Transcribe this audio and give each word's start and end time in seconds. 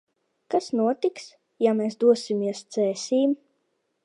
Kas 0.53 0.69
notiks, 0.79 1.27
ja 1.67 1.75
mēs 1.83 2.01
dosimies 2.05 2.67
Cēsīm? 2.79 3.39